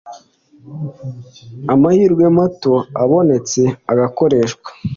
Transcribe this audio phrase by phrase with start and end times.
[1.73, 3.61] amahirwe mato abonetse
[3.91, 4.69] agakoreshwa